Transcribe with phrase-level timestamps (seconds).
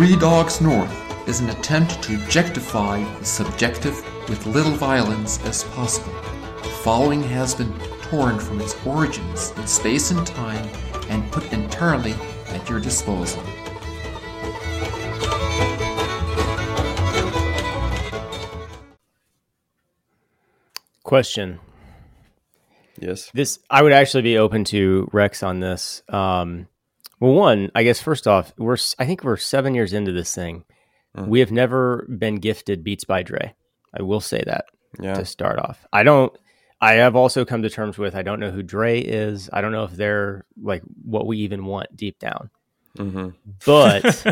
[0.00, 6.14] Three Dogs North is an attempt to objectify the subjective with little violence as possible.
[6.62, 10.66] The following has been torn from its origins in space and time
[11.10, 12.14] and put entirely
[12.46, 13.42] at your disposal.
[21.02, 21.60] Question.
[22.98, 23.30] Yes.
[23.34, 26.02] This I would actually be open to Rex on this.
[26.08, 26.68] Um,
[27.20, 30.64] well, one, I guess first off, we're I think we're seven years into this thing.
[31.16, 31.28] Mm.
[31.28, 33.54] We have never been gifted Beats by Dre.
[33.98, 34.66] I will say that
[35.00, 35.14] Yeah.
[35.14, 35.86] to start off.
[35.92, 36.32] I don't.
[36.80, 39.50] I have also come to terms with I don't know who Dre is.
[39.52, 42.48] I don't know if they're like what we even want deep down.
[42.96, 43.28] hmm
[43.66, 44.24] But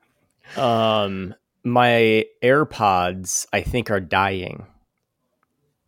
[0.56, 1.34] um,
[1.64, 4.66] my AirPods I think are dying.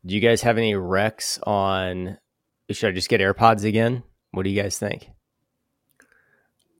[0.06, 2.18] Do you guys have any recs on?
[2.70, 4.02] Should I just get AirPods again?
[4.30, 5.10] What do you guys think?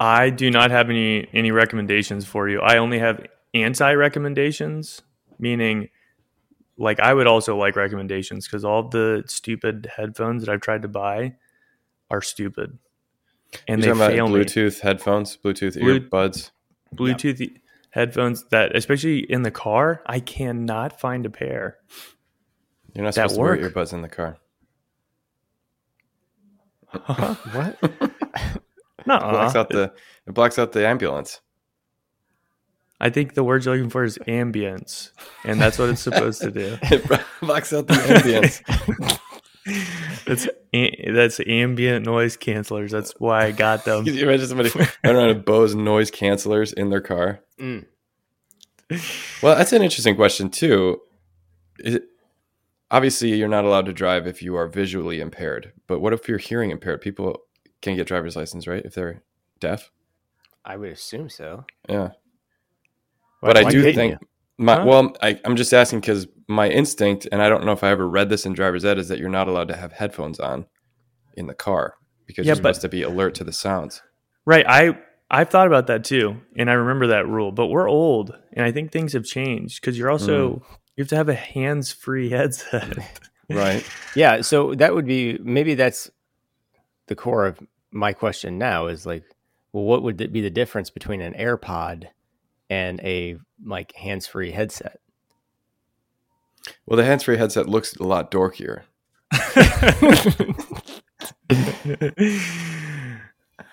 [0.00, 2.60] I do not have any any recommendations for you.
[2.60, 5.02] I only have anti recommendations,
[5.38, 5.88] meaning
[6.76, 10.88] like I would also like recommendations because all the stupid headphones that I've tried to
[10.88, 11.34] buy
[12.10, 12.78] are stupid,
[13.66, 14.44] and You're they fail about me.
[14.44, 16.50] Bluetooth headphones, Bluetooth Blue- earbuds.
[16.94, 17.50] Bluetooth
[17.90, 21.78] headphones that, especially in the car, I cannot find a pair.
[22.94, 23.74] You're not supposed to wear work?
[23.74, 24.38] earbuds in the car.
[26.92, 27.78] What?
[29.08, 29.92] No, It blocks out the
[30.26, 31.40] it blocks out the ambulance.
[33.00, 35.12] I think the word you're looking for is ambience,
[35.44, 36.76] and that's what it's supposed to do.
[36.82, 37.04] It
[37.40, 39.20] blocks out the ambience.
[40.26, 42.90] That's that's ambient noise cancelers.
[42.90, 44.04] That's why I got them.
[44.06, 47.40] Can you imagine somebody running around with Bose noise cancelers in their car?
[47.60, 47.84] Mm.
[49.42, 51.00] Well, that's an interesting question too.
[51.78, 52.04] It,
[52.90, 55.72] obviously, you're not allowed to drive if you are visually impaired.
[55.86, 57.02] But what if you're hearing impaired?
[57.02, 57.42] People
[57.82, 58.84] can get driver's license, right?
[58.84, 59.22] If they're
[59.60, 59.90] deaf.
[60.64, 61.64] I would assume so.
[61.88, 62.10] Yeah.
[63.40, 64.28] Why- but I do think you?
[64.58, 64.84] my Huh?
[64.86, 68.08] well, I, I'm just asking because my instinct, and I don't know if I ever
[68.08, 70.66] read this in driver's ed, is that you're not allowed to have headphones on
[71.36, 71.94] in the car
[72.26, 74.02] because Yeah, you're but- supposed to be alert to the sounds.
[74.44, 74.64] Right.
[74.66, 74.98] I
[75.30, 77.52] I've thought about that too, and I remember that rule.
[77.52, 80.72] But we're old, and I think things have changed because you're also hmm.
[80.96, 82.98] you have to have a hands-free headset.
[83.50, 83.82] Right.
[84.14, 86.10] Yeah, so that would be maybe that's
[87.08, 87.60] the core of
[87.90, 89.24] my question now is like,
[89.72, 92.06] well, what would be the difference between an AirPod
[92.70, 95.00] and a like hands-free headset?
[96.86, 98.82] Well, the hands-free headset looks a lot dorkier.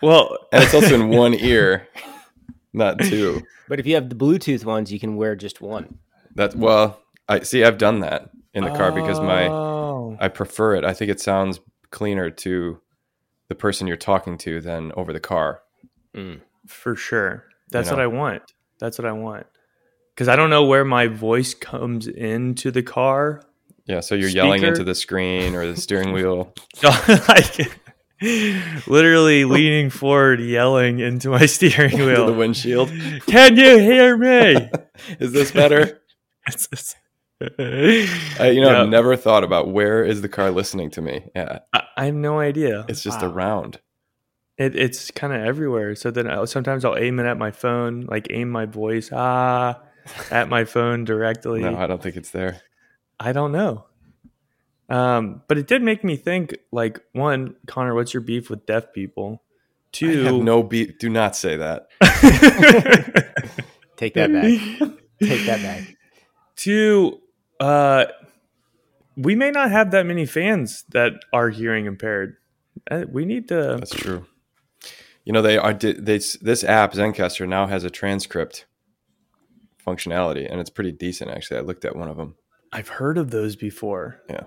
[0.01, 1.87] well, and it's also in one ear,
[2.73, 3.41] not two.
[3.67, 5.99] But if you have the Bluetooth ones, you can wear just one.
[6.35, 7.63] That's well, I see.
[7.63, 10.17] I've done that in the car because my Oh.
[10.19, 10.83] I prefer it.
[10.85, 11.59] I think it sounds
[11.91, 12.79] cleaner to
[13.49, 15.61] the person you're talking to than over the car.
[16.15, 16.39] Mm.
[16.67, 17.43] for sure.
[17.71, 17.97] That's know?
[17.97, 18.43] what I want.
[18.79, 19.47] That's what I want.
[20.13, 23.43] Because I don't know where my voice comes into the car.
[23.85, 26.53] Yeah, so you're yelling into the screen or the steering wheel.
[27.27, 27.69] like
[28.87, 32.89] literally leaning forward, yelling into my steering to the windshield.
[33.27, 34.69] Can you hear me?
[35.19, 36.01] Is this better?
[37.39, 38.81] It's- it's- I, you know, Yeah.
[38.83, 41.29] I've never thought about where is the car listening to me.
[41.35, 42.85] Yeah, I, I have no idea.
[42.87, 43.31] it's just Wow.
[43.31, 43.79] around.
[44.57, 45.95] It, it's kind of everywhere.
[45.95, 49.81] So then I, sometimes I'll aim it at my phone, like aim my voice ah
[50.31, 51.61] at my phone directly.
[51.61, 52.61] No, I don't think it's there.
[53.19, 53.85] I don't know.
[54.87, 56.55] Um, but it did make me think.
[56.71, 59.41] Like one, Connor, what's your beef with deaf people?
[59.43, 60.99] I Two, have no beef.
[60.99, 61.87] Do not say that.
[63.97, 64.89] Take that back.
[65.21, 65.97] Take that back.
[66.55, 67.21] Two,
[67.59, 68.05] uh,
[69.17, 72.37] we may not have that many fans that are hearing impaired.
[72.89, 73.77] Uh, we need to.
[73.79, 74.25] That's true.
[75.23, 75.73] You know, they are.
[75.73, 78.65] They, this app Zencastr now has a transcript
[79.85, 81.57] functionality, and it's pretty decent actually.
[81.57, 82.35] I looked at one of them.
[82.71, 84.21] I've heard of those before.
[84.29, 84.43] Yeah,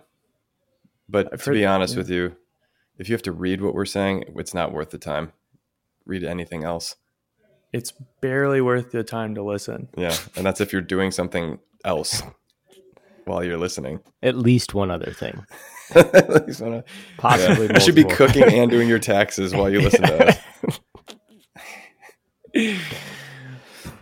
[1.08, 1.98] but I've to be honest yeah.
[1.98, 2.36] with you,
[2.98, 5.33] if you have to read what we're saying, it's not worth the time.
[6.04, 6.97] Read anything else.
[7.72, 9.88] It's barely worth the time to listen.
[9.97, 12.22] Yeah, and that's if you're doing something else
[13.28, 14.01] while you're listening.
[14.22, 15.45] At least one other thing.
[15.95, 16.84] At least wanna-
[17.16, 17.75] Possibly Yeah.
[17.75, 20.80] You should be cooking and doing your taxes while you listen to us.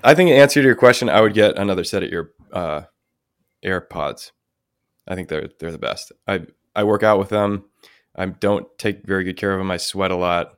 [0.05, 2.82] I think in answer to your question, I would get another set of ear uh,
[3.64, 4.31] AirPods.
[5.08, 6.12] I think they're they're the best.
[6.26, 6.43] I
[6.75, 7.64] I work out with them.
[8.14, 9.70] I don't take very good care of them.
[9.70, 10.55] I sweat a lot,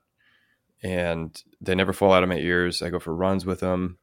[0.83, 2.83] and they never fall out of my ears.
[2.83, 3.99] I go for runs with them,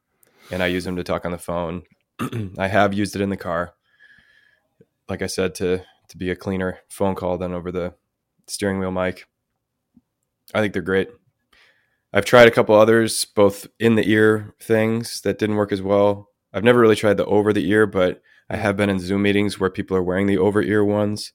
[0.50, 1.82] and I use them to talk on the phone.
[2.58, 3.74] I have used it in the car,
[5.08, 7.94] like I said, to to be a cleaner phone call than over the
[8.46, 9.26] steering wheel mic.
[10.54, 11.08] I think they're great.
[12.12, 16.30] I've tried a couple others, both in the ear things that didn't work as well.
[16.52, 19.58] I've never really tried the over the ear, but I have been in Zoom meetings
[19.58, 21.32] where people are wearing the over ear ones,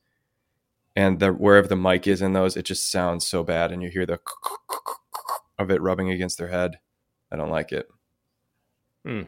[0.96, 3.90] and the, wherever the mic is in those, it just sounds so bad, and you
[3.90, 4.20] hear the
[5.60, 6.80] of it rubbing against their head.
[7.32, 7.88] I don't like it.
[9.06, 9.24] Hmm.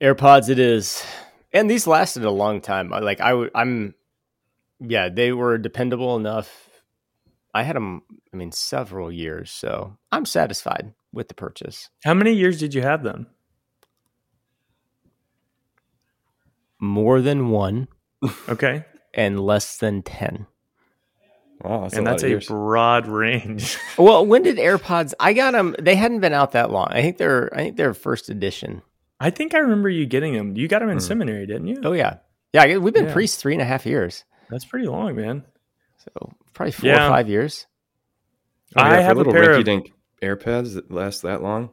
[0.00, 1.04] AirPods, it is,
[1.52, 2.90] and these lasted a long time.
[2.90, 3.94] Like I, I'm,
[4.80, 6.68] yeah, they were dependable enough.
[7.54, 8.02] I had them,
[8.32, 11.90] I mean, several years, so I'm satisfied with the purchase.
[12.04, 13.26] How many years did you have them?
[16.80, 17.88] More than one.
[18.48, 18.84] Okay.
[19.14, 20.46] and less than 10.
[21.62, 23.78] Wow, that's and a that's a broad range.
[23.98, 25.14] well, when did AirPods?
[25.20, 25.76] I got them.
[25.78, 26.88] They hadn't been out that long.
[26.90, 27.54] I think they're.
[27.54, 28.82] I think they're first edition.
[29.22, 30.56] I think I remember you getting them.
[30.56, 31.02] You got them in Mm.
[31.02, 31.76] seminary, didn't you?
[31.84, 32.18] Oh yeah,
[32.52, 32.76] yeah.
[32.78, 33.12] We've been Yeah.
[33.12, 35.44] priests three and a half years, That's pretty long, man.
[35.98, 37.06] so probably four Yeah.
[37.06, 37.66] or five years.
[38.76, 39.92] Oh, I have a little pair of- rinky-dink
[40.22, 41.70] AirPods that last that long.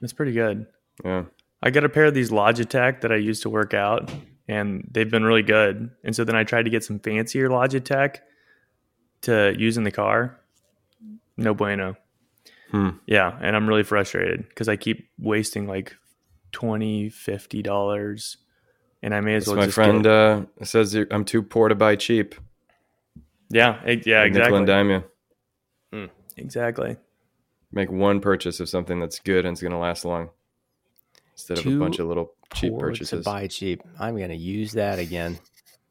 [0.00, 0.66] That's pretty good.
[1.04, 1.24] Yeah,
[1.62, 4.12] I got a pair of these Logitech that I used to work out,
[4.46, 5.90] and they've been really good.
[6.04, 8.18] And so then I tried to get some fancier Logitech
[9.22, 10.38] to use in the car.
[11.36, 11.96] No bueno.
[12.70, 12.90] Hmm.
[13.06, 15.96] Yeah, and I'm really frustrated because I keep wasting like
[16.52, 18.36] 20 50 dollars,
[19.02, 21.68] and I may as That's well my just friend Get, uh, says I'm too poor
[21.68, 22.34] to buy cheap.
[23.50, 24.90] yeah, e- yeah, Nickel exactly, and dime
[25.92, 26.08] you.
[26.36, 26.96] exactly.
[27.72, 30.30] Make one purchase of something that's good and it's going to last long,
[31.32, 33.24] instead of a bunch of little cheap Poor purchases.
[33.24, 33.82] to buy cheap.
[34.00, 35.38] I'm going to use that again.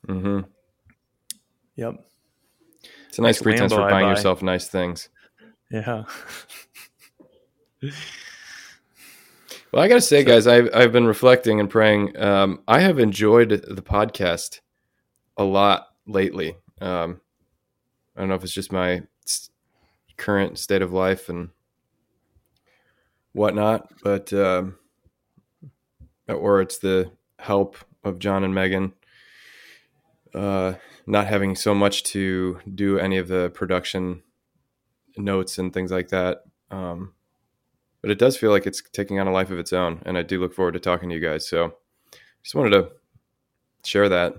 [0.08, 0.40] mm-hmm
[1.76, 2.04] Yep.
[3.10, 4.10] It's a nice Like pretense Lambo for buying buy.
[4.12, 5.10] yourself nice things.
[5.70, 6.06] Yeah.
[9.78, 12.18] Well, I got to say, guys, I've I've been reflecting and praying.
[12.18, 14.62] Um, I have enjoyed the podcast
[15.38, 16.56] a lot lately.
[16.82, 17.22] Um,
[18.16, 19.04] I don't know if it's just my
[20.18, 21.50] current state of life and
[23.34, 24.80] whatnot, but um,
[26.28, 28.94] or it's the help of John and Megan.
[30.34, 30.74] Uh,
[31.06, 34.24] not having so much to do any of the production
[35.18, 36.46] notes and things like that.
[36.72, 37.14] Um,
[38.02, 40.22] but it does feel like it's taking on a life of its own and i
[40.22, 41.74] do look forward to talking to you guys so
[42.44, 42.90] just wanted to
[43.84, 44.34] share that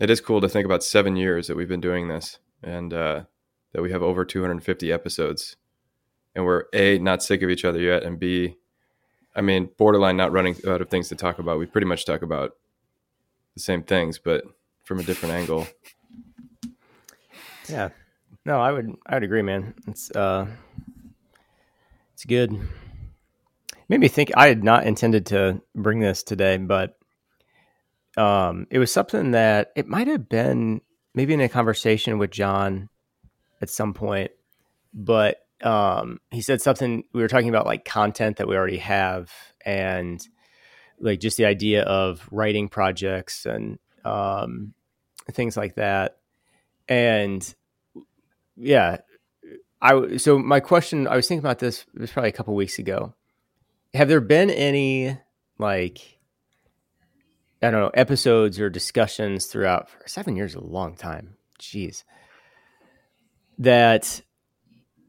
[0.00, 3.22] it is cool to think about seven years that we've been doing this and uh,
[3.72, 5.56] that we have over 250 episodes
[6.34, 8.56] and we're a not sick of each other yet and b
[9.34, 12.22] i mean borderline not running out of things to talk about we pretty much talk
[12.22, 12.52] about
[13.54, 14.44] the same things but
[14.84, 15.66] from a different angle
[17.68, 17.90] Yeah.
[18.44, 18.96] No, I would.
[19.06, 19.74] I would agree, man.
[19.86, 20.46] It's uh,
[22.20, 22.54] it's good.
[23.88, 24.30] Made me think.
[24.36, 26.98] I had not intended to bring this today, but
[28.14, 30.82] um, it was something that it might have been
[31.14, 32.90] maybe in a conversation with John
[33.62, 34.32] at some point,
[34.92, 37.04] but um, he said something.
[37.14, 39.32] We were talking about like content that we already have,
[39.64, 40.20] and
[40.98, 44.74] like just the idea of writing projects and um,
[45.32, 46.18] things like that,
[46.86, 47.54] and
[48.56, 48.98] yeah
[49.82, 52.78] i so my question i was thinking about this it was probably a couple weeks
[52.78, 53.14] ago.
[53.94, 55.18] Have there been any
[55.58, 56.18] like
[57.62, 61.36] i don't know episodes or discussions throughout seven years a long time.
[61.60, 62.04] Jeez.
[63.58, 64.22] That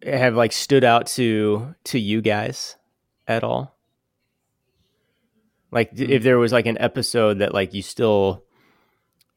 [0.03, 2.75] have like stood out to to you guys
[3.27, 3.77] at all?
[5.71, 8.43] Like d- if there was like an episode that like you still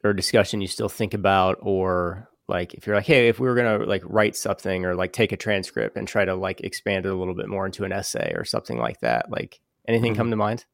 [0.03, 3.55] or discussion you still think about or like if you're like hey if we were
[3.55, 7.13] gonna like write something or like take a transcript and try to like expand it
[7.13, 10.17] a little bit more into an essay or something like that like anything Mhm.
[10.17, 10.65] come to mind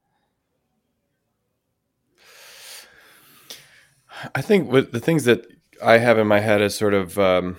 [4.35, 5.47] I think what the things that
[5.83, 7.57] I have in my head as sort of um,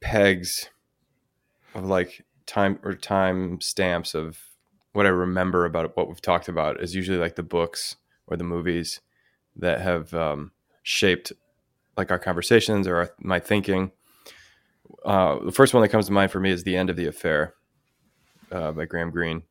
[0.00, 0.70] pegs
[1.74, 4.38] of like time or time stamps of
[4.92, 7.96] what I remember about what we've talked about is usually like the books
[8.26, 9.00] or the movies
[9.56, 11.32] that have um, shaped
[11.96, 13.92] like our conversations or our, my thinking.
[15.04, 17.06] Uh, the first one that comes to mind for me is "The End of the
[17.06, 17.54] Affair"
[18.50, 19.42] uh, by Graham Greene,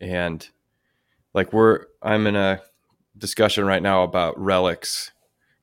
[0.00, 0.48] and
[1.34, 2.60] like we're I'm in a
[3.16, 5.10] discussion right now about relics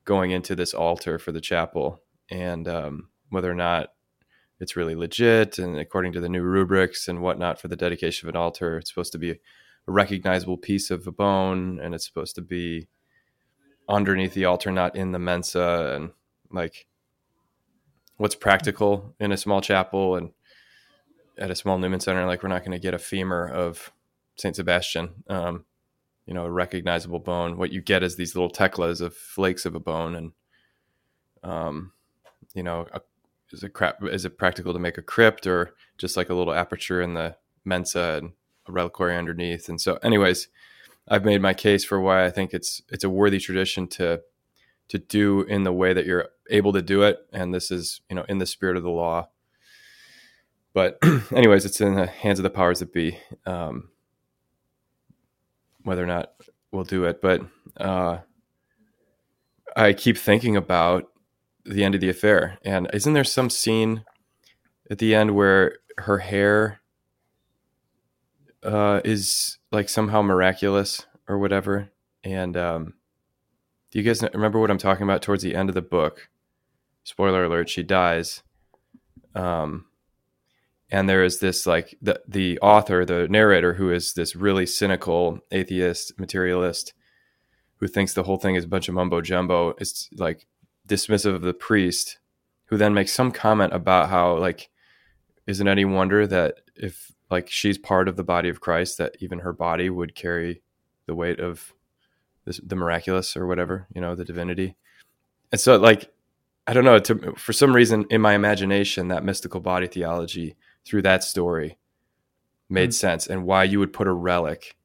[0.04, 3.90] going into this altar for the chapel and um, whether or not
[4.60, 8.34] it's really legit and according to the new rubrics and whatnot for the dedication of
[8.34, 9.36] an altar it's supposed to be a
[9.86, 12.88] recognizable piece of a bone and it's supposed to be
[13.88, 16.10] underneath the altar not in the mensa and
[16.50, 16.86] like
[18.16, 20.30] what's practical in a small chapel and
[21.38, 23.92] at a small newman center like we're not going to get a femur of
[24.36, 25.64] saint sebastian um,
[26.30, 27.58] you know, a recognizable bone.
[27.58, 30.32] What you get is these little teclas of flakes of a bone, and
[31.42, 31.92] um,
[32.54, 33.00] you know, a,
[33.50, 33.72] is it?
[34.02, 37.36] Is it practical to make a crypt or just like a little aperture in the
[37.64, 38.32] mensa and
[38.68, 39.68] a reliquary underneath?
[39.68, 40.46] And so, anyways,
[41.08, 44.20] I've made my case for why I think it's it's a worthy tradition to
[44.90, 48.16] to do in the way that you're able to do it, and this is you
[48.16, 49.28] know in the spirit of the law.
[50.74, 50.98] But
[51.34, 53.88] anyways, it's in the hands of the powers that be, um,
[55.82, 56.32] whether or not
[56.72, 57.22] we'll do it.
[57.22, 57.42] But
[57.76, 58.18] uh,
[59.76, 61.08] I keep thinking about
[61.64, 64.04] the end of the affair, and isn't there some scene
[64.90, 66.80] at the end where her hair
[68.64, 71.90] uh, is like somehow miraculous or whatever?
[72.24, 72.94] And um,
[73.90, 75.22] do you guys remember what I'm talking about?
[75.22, 76.28] Towards the end of the book,
[77.02, 78.42] spoiler alert: she dies.
[79.34, 79.86] Um,
[80.90, 85.40] and there is this like the the author, the narrator, who is this really cynical
[85.50, 86.92] atheist materialist,
[87.76, 89.74] who thinks the whole thing is a bunch of mumbo jumbo.
[89.78, 90.46] It's like
[90.88, 92.18] dismissive of the priest,
[92.66, 94.70] who then makes some comment about how like,
[95.46, 99.40] isn't any wonder that if like she's part of the body of Christ, that even
[99.40, 100.62] her body would carry
[101.06, 101.72] the weight of
[102.44, 104.76] this, the miraculous or whatever, you know, the divinity.
[105.52, 106.12] And so like,
[106.66, 111.02] I don't know, to, for some reason in my imagination, that mystical body theology through
[111.02, 111.78] that story
[112.68, 112.92] made mm-hmm.
[112.92, 114.76] sense and why you would put a relic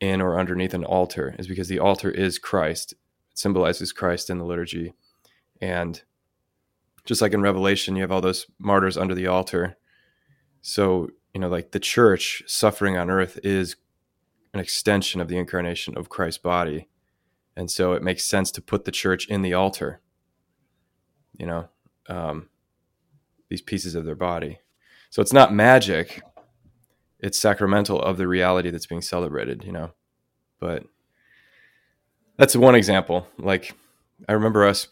[0.00, 2.92] in or underneath an altar is because the altar is Christ.
[3.30, 4.94] It symbolizes Christ in the liturgy.
[5.60, 6.02] And
[7.04, 9.76] just like in Revelation, you have all those martyrs under the altar.
[10.62, 13.76] So, you know, like the church suffering on earth is
[14.52, 16.88] an extension of the incarnation of Christ's body.
[17.56, 20.00] And so it makes sense to put the church in the altar,
[21.36, 21.68] you know,
[22.08, 22.48] um,
[23.48, 24.60] these pieces of their body.
[25.10, 26.22] So it's not magic,
[27.18, 29.92] it's sacramental of the reality that's being celebrated, you know.
[30.58, 30.84] But
[32.36, 33.26] that's one example.
[33.38, 33.74] Like
[34.28, 34.88] I remember us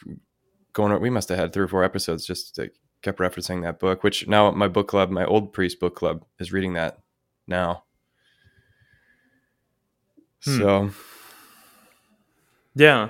[0.73, 2.71] going we must have had three or four episodes just to,
[3.03, 6.53] kept referencing that book, which now my book club, my old priest book club is
[6.53, 6.99] reading that
[7.47, 7.85] now.
[10.45, 10.59] Hmm.
[10.59, 10.91] So
[12.75, 13.09] yeah.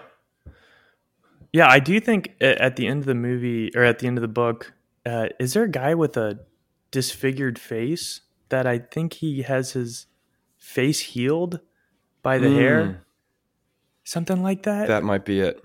[1.52, 4.22] Yeah, I do think at the end of the movie or at the end of
[4.22, 4.74] the book,
[5.06, 6.40] uh, is there a guy with a
[6.90, 10.06] disfigured face that I think he has his
[10.56, 11.60] face healed
[12.22, 12.56] by the mm.
[12.56, 13.04] hair.
[14.04, 14.88] Something like that.
[14.88, 15.62] That might be it.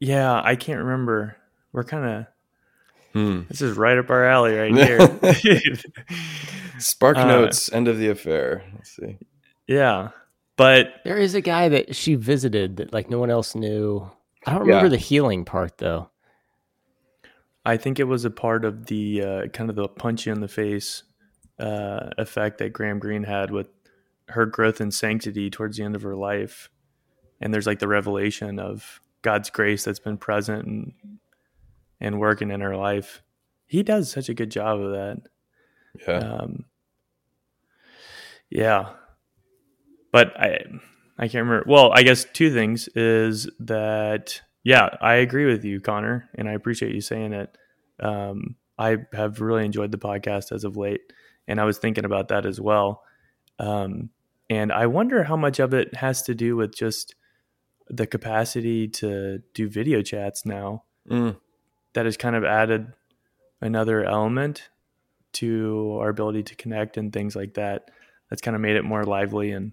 [0.00, 1.36] Yeah, I can't remember.
[1.72, 2.26] We're kind of
[3.12, 3.42] hmm.
[3.48, 4.74] This is right up our alley right
[5.36, 5.76] here.
[6.78, 8.64] Spark uh, notes, end of the affair.
[8.74, 9.18] Let's see.
[9.66, 10.10] Yeah.
[10.56, 14.10] But there is a guy that she visited that like no one else knew.
[14.46, 14.90] I don't remember yeah.
[14.90, 16.10] the healing part though.
[17.64, 20.40] I think it was a part of the uh, kind of the punch you in
[20.40, 21.02] the face
[21.58, 23.68] uh, effect that Graham Greene had with
[24.28, 26.70] her growth in sanctity towards the end of her life.
[27.40, 30.92] And there's like the revelation of God's grace that's been present and
[32.00, 33.22] and working in her life.
[33.66, 35.22] He does such a good job of that.
[36.06, 36.18] Yeah.
[36.18, 36.64] Um,
[38.50, 38.90] yeah.
[40.12, 40.58] But I
[41.18, 41.64] I can't remember.
[41.66, 46.52] Well, I guess two things is that yeah, I agree with you, Connor, and I
[46.52, 47.56] appreciate you saying it.
[48.00, 51.12] Um, I have really enjoyed the podcast as of late,
[51.46, 53.02] and I was thinking about that as well.
[53.58, 54.10] Um,
[54.50, 57.14] and I wonder how much of it has to do with just
[57.88, 60.84] the capacity to do video chats now.
[61.08, 61.36] Mm.
[61.94, 62.92] That has kind of added
[63.60, 64.68] another element
[65.34, 67.90] to our ability to connect and things like that.
[68.28, 69.72] That's kind of made it more lively and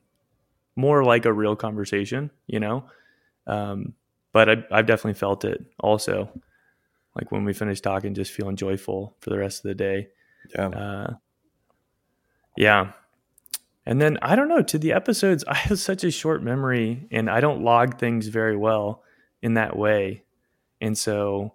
[0.75, 2.85] more like a real conversation, you know.
[3.47, 3.93] Um,
[4.31, 6.29] but I, I've definitely felt it also.
[7.15, 10.07] Like when we finish talking, just feeling joyful for the rest of the day.
[10.55, 10.67] Yeah.
[10.67, 11.13] Uh,
[12.57, 12.91] yeah.
[13.85, 17.29] And then I don't know, to the episodes, I have such a short memory and
[17.29, 19.03] I don't log things very well
[19.41, 20.23] in that way.
[20.81, 21.53] And so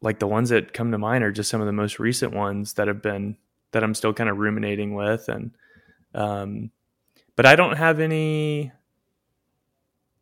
[0.00, 2.74] like the ones that come to mind are just some of the most recent ones
[2.74, 3.36] that have been
[3.72, 5.50] that I'm still kind of ruminating with and
[6.14, 6.70] um
[7.38, 8.72] but I don't have any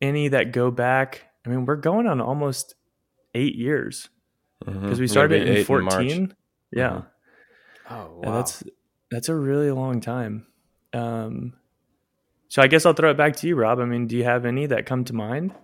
[0.01, 2.75] any that go back I mean, we're going on almost
[3.35, 4.09] eight years
[4.59, 5.01] because mm-hmm.
[5.01, 6.11] we started in 14.
[6.11, 6.35] In
[6.73, 6.89] yeah.
[6.89, 7.95] Mm-hmm.
[7.95, 8.35] Oh, wow.
[8.35, 8.65] that's,
[9.13, 10.47] that's a really long time.
[10.93, 11.53] Um,
[12.49, 13.79] so I guess I'll throw it back to you, Rob.
[13.79, 15.55] I mean, do you have any that come to mind?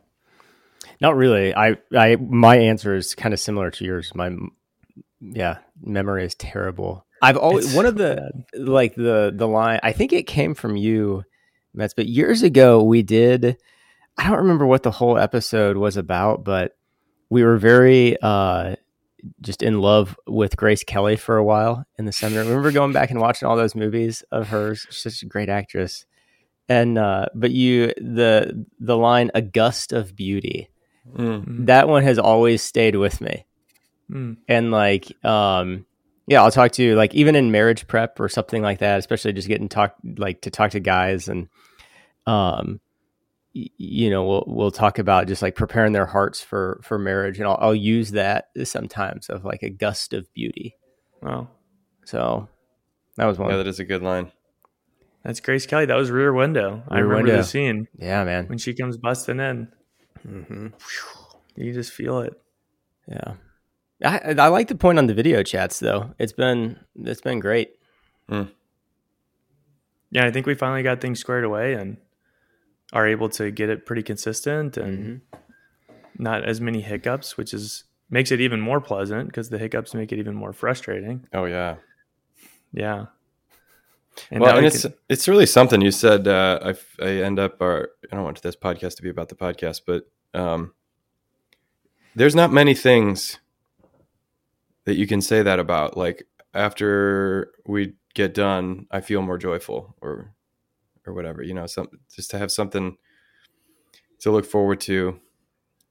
[1.00, 1.52] Not really.
[1.52, 4.14] I, I, my answer is kind of similar to yours.
[4.14, 4.30] My,
[5.20, 7.06] yeah, memory is terrible.
[7.20, 8.60] I've always it's one of the bad.
[8.60, 9.78] like the the line.
[9.84, 11.22] I think it came from you,
[11.74, 11.94] Mets.
[11.94, 13.56] But years ago, we did
[14.16, 16.76] I don't remember what the whole episode was about, but
[17.30, 18.76] we were very uh,
[19.40, 22.46] just in love with Grace Kelly for a while in the seminary.
[22.46, 24.86] I remember going back and watching all those movies of hers.
[24.90, 26.04] She's such a great actress.
[26.68, 30.70] And uh, but you the the line "a gust of beauty,"
[31.10, 31.64] mm-hmm.
[31.64, 33.46] that one has always stayed with me.
[34.10, 34.36] Mm.
[34.46, 35.86] and like um
[36.32, 39.32] yeah i'll talk to you like even in marriage prep or something like that especially
[39.32, 41.48] just getting talk like to talk to guys and
[42.26, 42.80] um
[43.54, 47.38] y- you know we'll we'll talk about just like preparing their hearts for for marriage
[47.38, 50.76] and i'll, I'll use that sometimes of like a gust of beauty
[51.22, 51.48] Wow.
[52.04, 52.48] so
[53.16, 54.32] that was one Yeah, yeah, that is a good line.
[55.22, 55.86] That's Grace Kelly.
[55.86, 56.82] That was Rear Window.
[56.88, 57.42] I Rear remember Window.
[57.42, 59.68] the scene Yeah, man when she comes busting in.
[60.22, 60.68] hmm
[61.54, 62.32] You just feel it.
[63.06, 63.34] yeah
[64.04, 67.76] I, I like the point on the video chats though it's been it's been great
[70.10, 71.96] Yeah, I think we finally got things squared away and
[72.92, 75.22] are able to get it pretty consistent and
[76.18, 80.12] not as many hiccups, which is makes it even more pleasant because the hiccups make
[80.12, 81.26] it even more frustrating.
[81.32, 81.76] Oh yeah.
[82.72, 83.06] Yeah.
[84.30, 86.28] And well, and we it's can- it's really something you said.
[86.28, 89.30] Uh, I f- I end up, or I don't want this podcast to be about
[89.30, 90.74] the podcast, but um,
[92.14, 93.38] there's not many things
[94.84, 95.96] that you can say that about.
[95.96, 96.24] Like
[96.54, 100.34] after we get done, I feel more joyful, or
[101.06, 101.42] or whatever.
[101.42, 102.96] You know, some just to have something
[104.20, 105.18] to look forward to.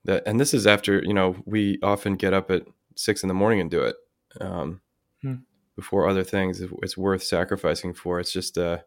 [0.04, 2.62] That and this is after you know we often get up at
[2.96, 3.96] six in the morning and do it.
[4.40, 4.80] Um,
[5.22, 5.34] Hmm.
[5.76, 8.84] before other things it's worth sacrificing for it's just a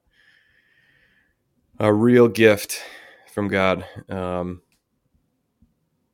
[1.79, 2.81] a real gift
[3.31, 4.61] from god um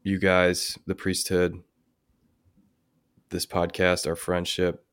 [0.04, 1.56] you guys the priesthood
[3.32, 4.86] this podcast our friendship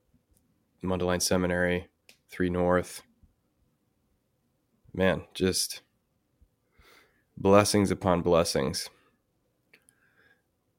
[0.83, 1.89] mundelein seminary
[2.31, 3.03] three north
[4.95, 5.83] man just
[7.37, 8.89] blessings upon blessings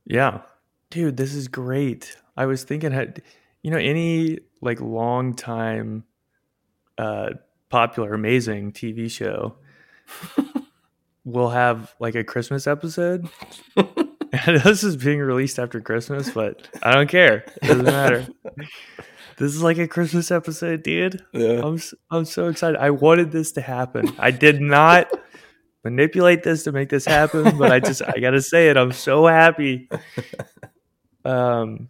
[0.05, 0.41] Yeah.
[0.89, 2.17] Dude, this is great.
[2.35, 3.21] I was thinking had
[3.61, 6.03] you know any like long time
[6.97, 7.29] uh
[7.69, 9.55] popular amazing TV show
[11.23, 13.29] will have like a Christmas episode.
[14.63, 17.45] this is being released after Christmas, but I don't care.
[17.61, 18.27] It doesn't matter.
[19.37, 21.23] this is like a Christmas episode, dude.
[21.33, 22.79] yeah I'm I'm so excited.
[22.79, 24.13] I wanted this to happen.
[24.19, 25.07] I did not
[25.83, 28.77] manipulate this to make this happen, but I just I gotta say it.
[28.77, 29.89] I'm so happy.
[31.25, 31.89] Um,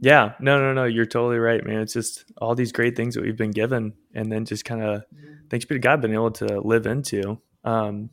[0.00, 0.84] yeah, no, no, no.
[0.84, 1.80] You're totally right, man.
[1.80, 5.04] It's just all these great things that we've been given, and then just kind of
[5.50, 7.40] thanks be to God, been able to live into.
[7.64, 8.10] Um,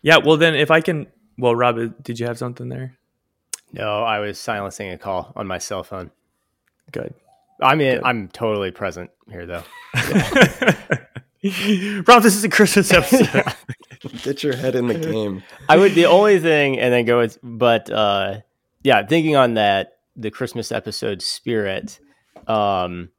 [0.00, 0.18] yeah.
[0.18, 1.06] Well, then if I can,
[1.38, 2.98] well, Rob, did you have something there?
[3.72, 6.10] no i was silencing a call on my cell phone
[6.90, 7.12] Good.
[7.60, 8.04] i mean Good.
[8.04, 9.62] i'm totally present here though
[12.06, 13.44] Rob, this is a Christmas episode.
[14.22, 17.38] get your head in the game I would the only thing, and then go with,
[17.42, 18.40] but uh,
[18.82, 22.00] yeah, thinking on that the Christmas episode spirit.
[22.48, 23.10] Um,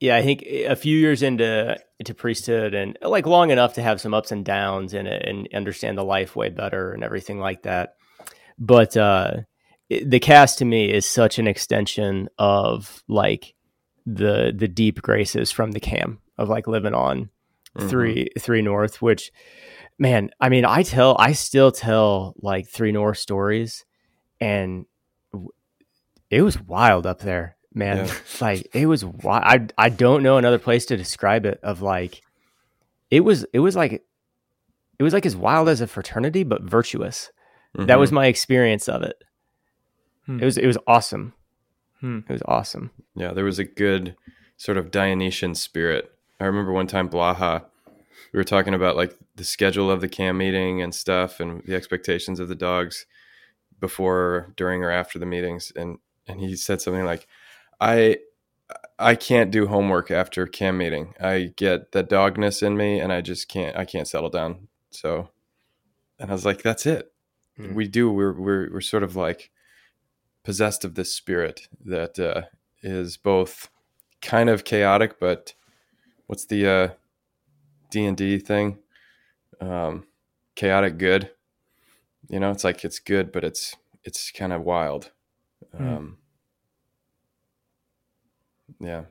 [0.00, 4.00] yeah, I think a few years into into priesthood and like long enough to have
[4.00, 7.62] some ups and downs in it and understand the life way better and everything like
[7.62, 7.94] that.
[8.58, 9.34] But uh,
[9.88, 13.54] it- the cast to me is such an extension of like
[14.06, 17.28] the the deep graces from the cam of like living on
[17.88, 19.30] three three north which
[19.98, 23.84] man i mean i tell i still tell like three north stories
[24.40, 24.86] and
[26.30, 28.14] it was wild up there man Yeah.
[28.40, 32.22] like it was wild I, I don't know another place to describe it of like
[33.10, 34.04] it was it was like
[34.98, 37.30] it was like as wild as a fraternity but virtuous
[37.74, 39.22] that was my experience of it
[40.26, 40.40] Hmm.
[40.40, 41.32] it was it was awesome
[42.00, 42.20] Hmm.
[42.28, 44.16] it was awesome Yeah, there was a good
[44.56, 46.12] sort of Dionysian spirit.
[46.38, 47.64] I remember one time Blaha,
[48.32, 51.74] we were talking about like the schedule of the cam meeting and stuff and the
[51.74, 53.06] expectations of the dogs
[53.80, 55.72] before, during, or after the meetings.
[55.76, 57.26] And and he said something like,
[57.80, 58.18] I
[58.98, 61.14] I can't do homework after cam meeting.
[61.20, 64.68] I get the dogness in me and I just can't I can't settle down.
[64.90, 65.30] So
[66.18, 67.12] and I was like, that's it.
[67.56, 67.74] Hmm.
[67.74, 69.50] We do, we're we're we're sort of like
[70.44, 72.42] possessed of this spirit that uh,
[72.82, 73.70] is both
[74.20, 75.54] kind of chaotic, but
[76.26, 76.88] what's the uh,
[77.90, 78.78] D and D thing?
[79.60, 80.06] Um,
[80.54, 81.30] chaotic good.
[82.28, 85.10] You know, it's like it's good, but it's it's kind of wild.
[85.76, 85.88] Hmm.
[85.88, 86.18] Um,
[88.80, 89.04] yeah,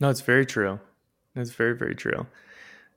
[0.00, 0.80] No, it's very true.
[1.36, 2.26] It's very, very true.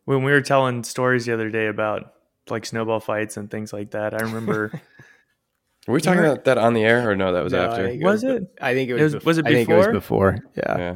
[0.06, 2.13] When we were telling stories the other day about
[2.49, 4.71] like snowball fights and things like that, I remember
[5.88, 7.32] were we talking You're- about that on the air or no?
[7.34, 7.88] That was No, after.
[7.88, 8.56] think Was was, it?
[8.62, 9.13] I think it It was.
[9.15, 10.32] was- was it I think it was before?
[10.34, 10.52] before.
[10.58, 10.78] Yeah.
[10.78, 10.95] Yeah,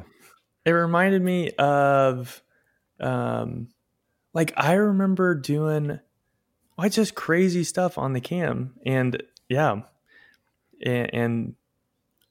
[0.65, 2.41] it reminded me of
[2.99, 3.69] um
[4.33, 5.99] like I remember doing
[6.77, 9.81] like just crazy stuff on the cam and yeah
[10.83, 11.55] and, and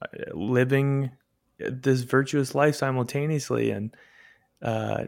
[0.01, 1.11] uh, living
[1.59, 3.95] this virtuous life simultaneously and
[4.61, 5.05] uh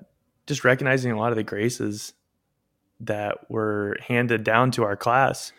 [0.48, 2.14] just recognizing a lot of the graces
[3.00, 5.52] that were handed down to our class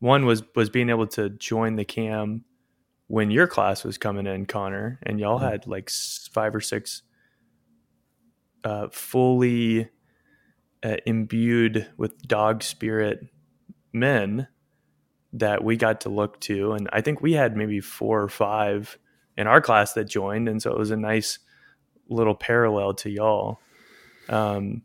[0.00, 2.44] one was was being able to join the cam
[3.06, 5.50] when your class was coming in, Connor, and y'all Mhm.
[5.50, 5.90] had like
[6.32, 7.02] five or six
[8.64, 9.88] uh, fully
[10.82, 13.26] uh, imbued with dog spirit
[13.92, 14.48] men
[15.34, 18.98] that we got to look to, and I think we had maybe four or five
[19.36, 21.38] in our class that joined, and so it was a nice
[22.08, 23.58] little parallel to y'all.
[24.28, 24.82] Um,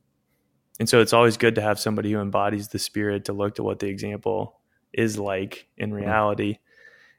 [0.80, 3.64] and so it's always good to have somebody who embodies the spirit to look to
[3.64, 4.60] what the example
[4.94, 6.58] is like in reality.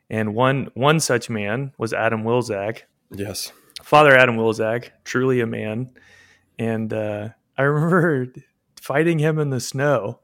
[0.09, 3.53] And one one such man was Adam Wilczak, Yes.
[3.83, 5.93] Father Adam Wilczak, truly a man.
[6.59, 8.27] And uh, I remember
[8.81, 10.21] fighting him in the snow,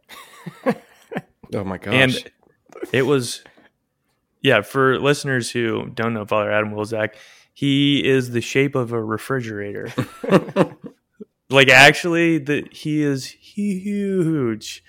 [1.55, 1.95] Oh my gosh.
[1.95, 2.31] and
[2.93, 3.45] it was
[4.47, 4.61] yeah.
[4.63, 7.15] For listeners who don't know Father Adam Wilczak,
[7.53, 9.93] he is the shape of a refrigerator.
[11.51, 14.83] like actually the he is huge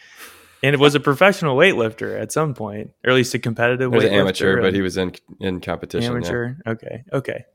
[0.63, 3.95] and it was a professional weightlifter at some point or at least a competitive he
[3.95, 6.11] was an amateur, but he was in in competition.
[6.13, 6.17] yeah.
[6.17, 7.45] amateur okay okay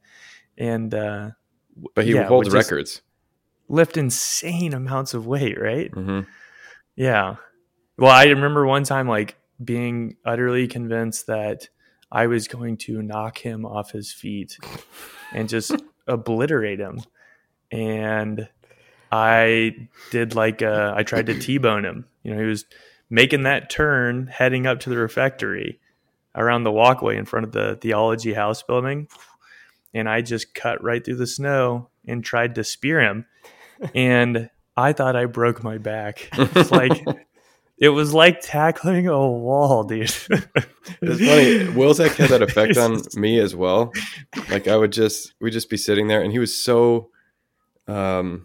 [0.57, 1.31] and uh
[1.95, 3.03] But he Yeah, holds records.
[3.69, 6.21] lift insane amounts of weight right hmm
[6.95, 7.37] yeah
[7.99, 11.69] well i remember one time like being utterly convinced that
[12.13, 14.59] i was going to knock him off his feet
[15.33, 15.73] and just
[16.07, 17.01] obliterate him.
[17.73, 18.49] And
[19.11, 19.75] i
[20.11, 22.07] did like uh, i tried to t-bone him.
[22.23, 22.67] You know he was
[23.11, 25.81] making that turn heading up to the refectory
[26.35, 29.09] around the walkway in front of the theology house building.
[29.95, 33.27] And i just cut right through the snow and tried to spear him.
[33.95, 36.29] And i thought i broke my back.
[36.39, 37.05] It's like
[37.83, 41.67] it was like tackling a wall dude It's funny.
[41.75, 43.93] Wilczak had that effect on me as well.
[44.51, 47.11] Like I would just we'd just be sitting there, and he was so,
[47.89, 48.45] um,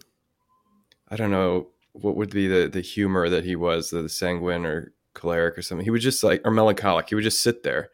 [1.08, 4.92] I don't know what would be the the humor that he was, the sanguine or
[5.14, 5.84] choleric or something.
[5.84, 7.08] He would just like or melancholic.
[7.08, 7.90] He would just sit there,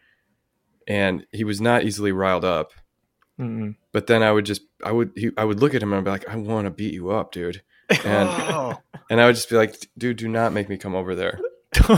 [0.89, 2.73] and he was not easily riled up.
[3.39, 3.77] Mm-mm.
[3.93, 6.05] But then I would just I would he, I would look at him and I'd
[6.05, 7.63] be like, I want to beat you up, dude.
[8.05, 8.79] And
[9.11, 11.41] and I would just be like, dude, do not make me come over there.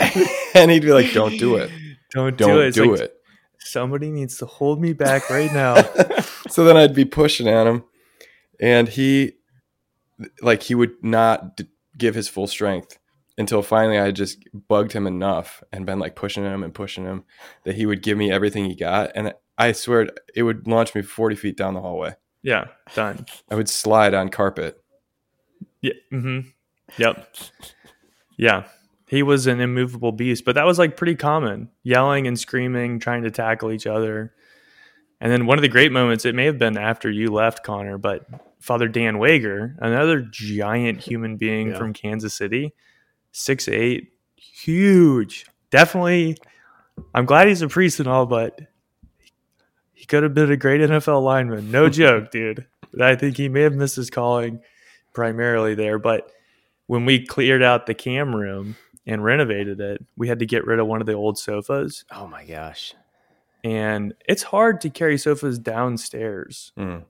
[0.54, 1.70] and he'd be like, don't do it.
[2.10, 2.74] Don't, Don't do it.
[2.74, 3.16] Do like, it.
[3.58, 5.76] Somebody needs to hold me back right now.
[6.48, 7.84] so then I'd be pushing at him,
[8.60, 9.34] and he,
[10.40, 12.98] like, he would not d- give his full strength
[13.38, 17.24] until finally I just bugged him enough and been like pushing him and pushing him
[17.64, 21.02] that he would give me everything he got, and I swear it would launch me
[21.02, 22.14] forty feet down the hallway.
[22.42, 23.26] yeah, done.
[23.50, 24.79] I would slide on carpet.
[25.82, 25.92] Yeah.
[26.10, 26.40] hmm
[26.98, 27.34] Yep.
[28.36, 28.64] Yeah.
[29.08, 33.22] He was an immovable beast, but that was like pretty common yelling and screaming, trying
[33.24, 34.32] to tackle each other.
[35.20, 37.98] And then one of the great moments, it may have been after you left, Connor,
[37.98, 38.26] but
[38.60, 41.78] Father Dan Wager, another giant human being Yeah.
[41.78, 42.72] from Kansas City,
[43.32, 45.46] six eight, huge.
[45.70, 46.36] Definitely,
[47.14, 48.60] I'm glad he's a priest and all, but
[49.92, 51.70] he could have been a great NFL lineman.
[51.70, 52.66] No joke, dude.
[53.00, 54.60] I think he may have missed his calling
[55.12, 55.98] primarily there.
[55.98, 56.30] But
[56.86, 60.78] when we cleared out the cam room and renovated it, we had to get rid
[60.78, 62.04] of one of the old sofas.
[62.12, 62.94] Oh my gosh.
[63.62, 67.04] And it's hard to carry sofas downstairs Mm.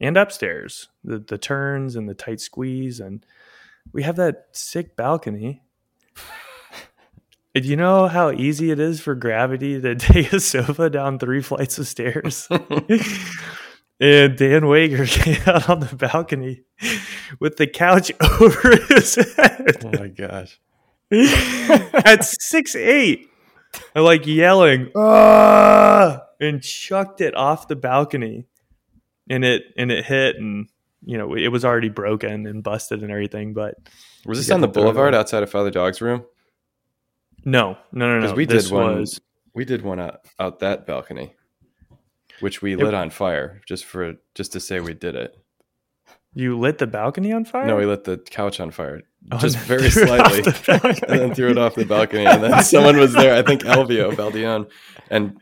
[0.00, 3.00] and upstairs, the, the turns and the tight squeeze.
[3.00, 3.24] And
[3.92, 5.62] we have that sick balcony.
[7.54, 11.40] Do you know how easy it is for gravity to take a sofa down three
[11.40, 12.46] flights of stairs?
[14.00, 16.62] and Dan Wager came out on the balcony
[17.40, 20.58] with the couch over his head Oh my gosh.
[21.12, 23.28] at six eight,
[23.94, 28.46] and like yelling, ah, and chucked it off the balcony,
[29.30, 30.68] and it and it hit, and
[31.04, 33.54] you know it was already broken and busted and everything.
[33.54, 33.74] But
[34.26, 35.20] Was this on the got to throw it boulevard away.
[35.20, 36.24] outside of Father Dog's room?
[37.44, 38.20] no, no, no, no.
[38.22, 38.98] Because we this did one.
[38.98, 39.20] was
[39.54, 41.35] We did one out, out that balcony,
[42.40, 45.36] which we It- lit on fire just for just to say we did it.
[46.34, 47.66] you lit the balcony on fire.
[47.66, 51.04] No, we lit the couch on fire Oh, just very threw it off slightly, the
[51.08, 52.26] and then threw it off the balcony.
[52.26, 54.70] And then someone was there, I think Elvio Baldion,
[55.10, 55.38] and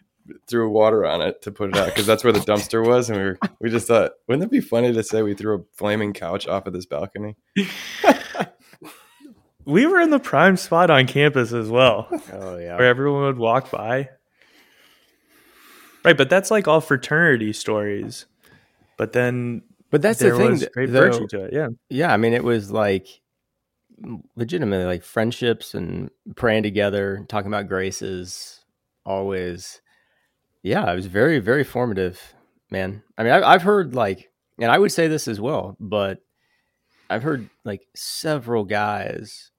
[0.49, 3.11] threw water on it to put it out because that's where the dumpster was.
[3.11, 5.63] And we were, we just thought, wouldn't it be funny to say we threw a
[5.77, 7.37] flaming couch off of this balcony?
[9.67, 12.09] we were in the prime spot on campus as well.
[12.33, 12.77] Oh yeah.
[12.77, 14.09] where everyone would walk by.
[16.05, 18.27] Right, but that's like all fraternity stories.
[18.97, 20.51] But then But that's the thing.
[20.51, 21.53] was that- great though- virtue to it.
[21.53, 21.69] Yeah.
[21.89, 23.07] Yeah, I mean, it was like
[24.37, 28.61] legitimately like friendships and praying together, talking about graces.
[29.07, 29.81] Always,
[30.63, 32.35] yeah, it was very, very formative,
[32.71, 33.03] man.
[33.19, 36.21] I mean, I've, I've heard like, and I would say this as well, but
[37.11, 39.51] I've heard like several guys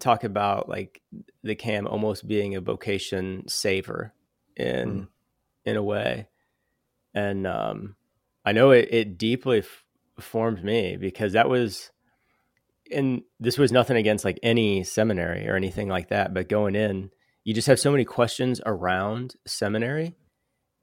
[0.00, 1.02] talk about like
[1.42, 4.12] the cam almost being a vocation saver
[4.56, 5.08] in Mm.
[5.66, 6.28] In a way,
[7.12, 7.96] and um,
[8.44, 9.84] I know it, it deeply f-
[10.20, 11.90] formed me because that was,
[12.90, 17.10] and this was nothing against like any seminary or anything like that, but going in,
[17.44, 20.14] you just have so many questions around seminary,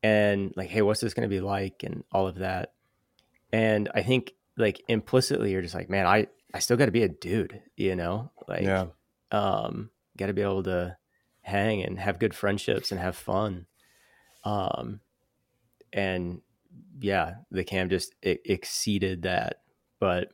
[0.03, 2.73] and like, hey, what's this going to be like, and all of that,
[3.51, 7.03] and I think like implicitly you're just like, man, I I still got to be
[7.03, 8.87] a dude, you know, like yeah.
[9.31, 10.95] um got to be able to
[11.41, 13.65] hang and have good friendships and have fun
[14.43, 14.99] um
[15.91, 16.41] and
[16.99, 19.57] yeah the cam just exceeded that.
[19.99, 20.29] But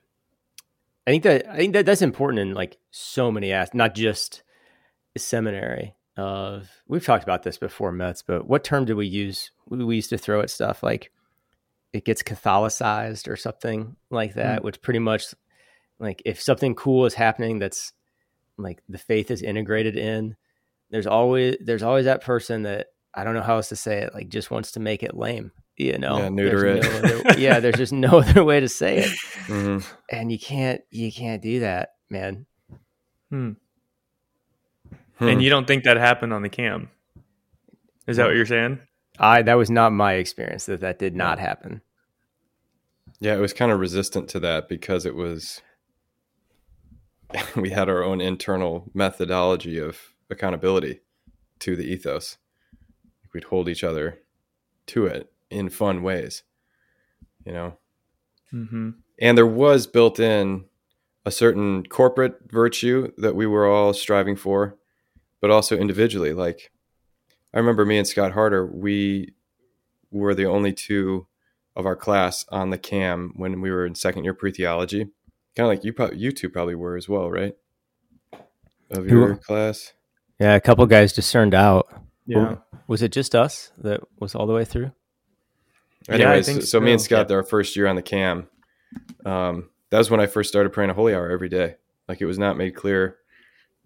[1.08, 4.44] i think that i think that that's important in like so many aspects not just
[5.18, 9.52] seminary of we've talked about this before mets but what term do we use?
[9.68, 11.12] We we used to throw at stuff like
[11.94, 15.34] it gets catholicized or something like that which pretty much
[16.00, 17.94] like if something cool is happening that's
[18.58, 20.36] like the faith is integrated in
[20.92, 24.14] there's always there's always that person that i don't know how else to say it
[24.14, 26.92] like just wants to make it lame you know Yeah, neuter There's it.
[27.04, 29.12] no other- yeah there's just no other way to say it
[29.48, 29.86] Mhm.
[30.12, 32.46] and you can't you can't do that man
[33.30, 33.52] Hmm.
[35.18, 35.28] Hmm.
[35.28, 36.90] And you don't think that happened on the cam?
[38.08, 38.80] Is that what you're saying?
[39.20, 41.82] i that was not my experience that that did not happen
[43.20, 45.62] Yeah, it was kind of resistant to that because it was
[47.56, 51.02] we had our own internal methodology of accountability
[51.60, 52.38] to the ethos.
[53.34, 54.20] We'd hold each other
[54.88, 56.44] to it in fun ways,
[57.46, 57.78] you know.
[58.54, 58.92] Mm-hmm.
[59.20, 60.66] And there was built in
[61.26, 64.78] a certain corporate virtue that we were all striving for,
[65.42, 66.34] but also individually.
[66.34, 66.72] Like
[67.54, 69.34] I remember me and Scott Harder, we
[70.12, 71.28] were the only two
[71.76, 75.06] of our class on the cam when we were in second year pre theology.
[75.56, 77.56] Kind of like you, probably, you two probably were as well, right?
[78.92, 79.94] Of Who- your class.
[80.40, 81.88] yeah a couple guys discerned out
[82.30, 82.56] Yeah.
[82.88, 84.92] was it just us that was all the way through
[86.08, 87.06] Yeah, I Anyways, think so, me and so.
[87.06, 88.48] Scott, our first year on the cam,
[89.26, 91.76] um, that was when I first started praying a holy hour every day.
[92.08, 93.18] Like it was not made clear,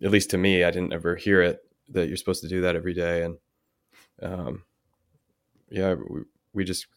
[0.03, 2.75] at least to me, I didn't ever hear it that you're supposed to do that
[2.75, 3.23] every day.
[3.23, 3.37] And
[4.21, 4.63] um,
[5.69, 6.21] yeah, we,
[6.53, 6.87] we just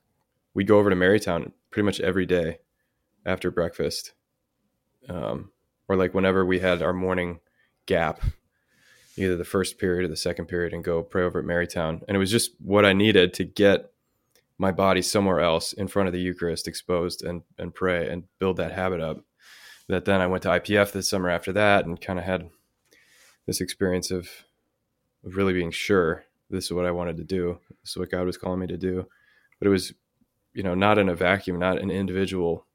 [0.54, 2.58] we go over to Marytown pretty much every day
[3.24, 4.12] after breakfast,
[5.08, 5.50] um,
[5.88, 7.40] or like whenever we had our morning
[7.86, 8.20] gap,
[9.16, 12.02] either the first period or the second period, and go pray over at Marytown.
[12.06, 13.92] And it was just what I needed to get
[14.58, 18.56] my body somewhere else in front of the Eucharist, exposed and and pray and build
[18.56, 19.24] that habit up.
[19.88, 22.50] That then I went to IPF this summer after that and kind of had
[23.46, 24.28] this experience of,
[25.24, 27.58] of really being sure this is what I wanted to do.
[27.82, 29.06] This is what God was calling me to do.
[29.58, 29.94] But it was,
[30.54, 32.66] you know, not in a vacuum, not an individual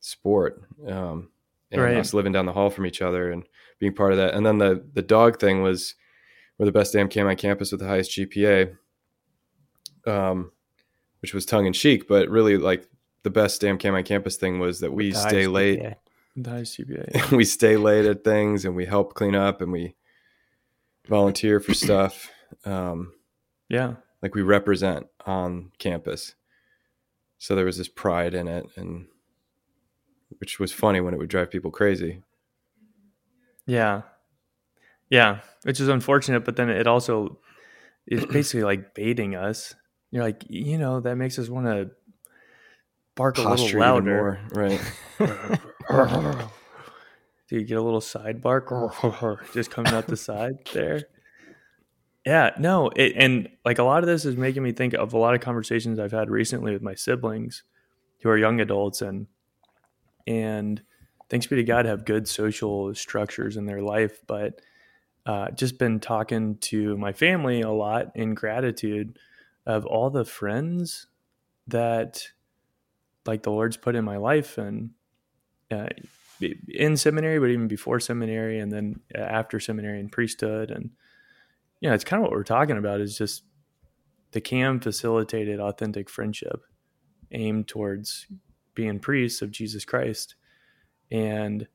[0.00, 0.62] sport.
[0.86, 1.30] Um,
[1.70, 1.96] and Right.
[1.96, 3.44] us living down the hall from each other and
[3.78, 4.34] being part of that.
[4.34, 5.94] And then the the dog thing was
[6.58, 8.76] we're the best damn cam on campus with the highest GPA.
[10.06, 10.52] Um,
[11.20, 12.86] which was tongue in cheek, but really like
[13.22, 15.80] the best damn cam on campus thing was that we The stay late.
[15.80, 15.96] GPA.
[16.36, 17.30] The highest GPA.
[17.36, 19.94] we stay late at things and we help clean up and we
[21.08, 22.30] volunteer for stuff.
[22.64, 23.12] Um,
[23.68, 23.96] Yeah.
[24.22, 26.34] like we represent on campus.
[27.38, 29.06] So there was this pride in it and
[30.40, 32.22] which was funny when it would drive people crazy.
[33.66, 34.02] Yeah.
[35.10, 35.40] Yeah.
[35.62, 37.38] Which is unfortunate, but then it also
[38.06, 39.74] it's basically like baiting us.
[40.10, 41.90] You're like, you know, that makes us want to
[43.14, 44.16] bark a Posture little louder.
[44.16, 44.80] more, right?
[47.48, 48.72] Do you get a little side bark
[49.52, 51.02] just coming out the side there?
[52.24, 55.18] Yeah, no, it, and like a lot of this is making me think of a
[55.18, 57.64] lot of conversations I've had recently with my siblings,
[58.22, 59.26] who are young adults, and
[60.26, 60.80] and
[61.28, 64.60] thanks be to God have good social structures in their life, but
[65.26, 69.18] uh, just been talking to my family a lot in gratitude
[69.66, 71.06] of all the friends
[71.68, 72.22] that
[73.26, 74.58] like the Lord's put in my life.
[74.58, 74.90] And
[75.70, 75.88] uh,
[76.68, 80.90] in seminary, but even before seminary, and then after seminary and priesthood, and
[81.80, 83.44] you know, it's kind of what we're talking about is just
[84.32, 86.62] the CAM facilitated authentic friendship
[87.32, 88.26] aimed towards
[88.74, 90.34] being priests of Jesus Christ,
[91.10, 91.66] and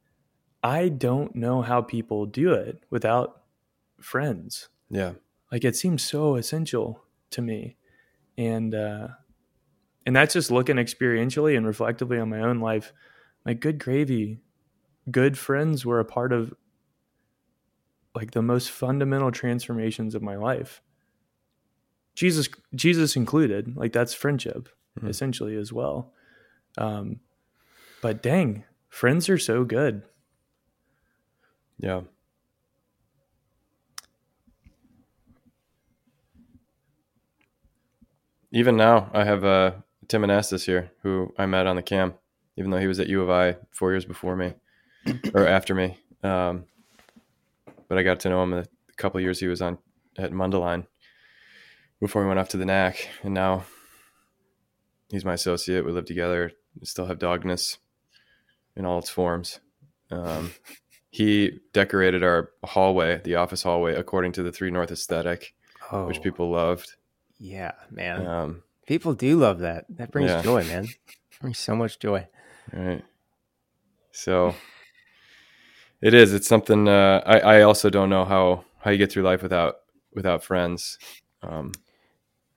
[0.64, 3.44] I don't know how people do it without
[4.00, 4.70] friends.
[4.90, 5.14] Yeah.
[5.52, 7.78] Like it seems so essential to me,
[8.38, 9.10] and uh,
[10.06, 12.94] and that's just looking experientially and reflectively on my own life.
[13.46, 14.40] My good gravy,
[15.12, 16.54] good friends were a part of
[18.16, 20.82] like the most fundamental transformations of my life.
[22.16, 25.10] Jesus, Jesus included, like that's friendship Mhm.
[25.10, 26.14] essentially as well.
[26.78, 27.20] Um,
[28.02, 30.04] but dang, friends are so good.
[31.78, 32.02] Yeah.
[38.52, 39.72] Even now, I have uh,
[40.08, 42.14] Tim Anastas here, who I met on the cam,
[42.56, 44.54] even though he was at U of I four years before me
[45.34, 45.98] or after me.
[46.24, 46.66] Um,
[47.90, 49.78] but I got to know him a couple years he was on
[50.18, 50.88] at Mundelein
[52.00, 53.66] before we went off to the NAC, and now
[55.10, 55.86] he's my associate.
[55.86, 57.78] We live together we still have dogness
[58.76, 59.60] in all its forms.
[60.12, 60.52] Um,
[61.10, 65.54] he decorated our hallway, the office hallway, according to the Three North aesthetic,
[65.92, 66.96] Oh, which people loved.
[67.40, 68.26] yeah, man.
[68.28, 69.86] Um, People do love that.
[69.90, 70.42] That brings Yeah.
[70.44, 70.88] joy, man.
[71.42, 72.28] brings so much joy.
[72.72, 73.04] Right.
[74.12, 74.54] So
[76.02, 76.34] it is.
[76.34, 76.88] It's something.
[76.88, 79.78] Uh, I I also don't know how how you get through life without
[80.14, 80.98] without friends.
[81.42, 81.72] Um,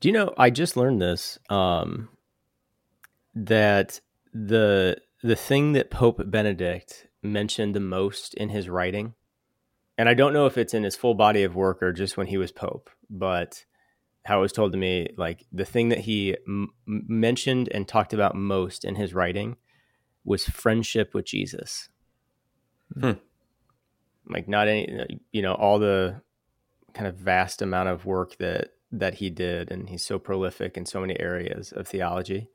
[0.01, 0.33] Do you know?
[0.37, 1.39] I just learned this.
[1.49, 2.11] Um,
[3.35, 4.01] that
[4.47, 9.15] the the thing that Pope Benedict mentioned the most in his writing,
[9.97, 12.29] and I don't know if it's in his full body of work or just when
[12.29, 13.65] he was Pope, but
[14.25, 18.13] how it was told to me, like the thing that he m- mentioned and talked
[18.13, 19.57] about most in his writing
[20.25, 21.89] was friendship with Jesus.
[23.01, 23.13] Hmm.
[24.29, 26.21] Like not any, you know, all the
[26.93, 30.87] kind of vast amount of work that that he did, and he's so prolific in
[30.87, 32.49] so many areas of theology.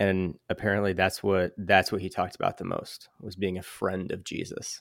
[0.00, 4.10] And apparently, that's what that's what he talked about the most was being a friend
[4.10, 4.80] of Jesus.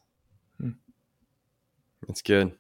[2.08, 2.53] it's good.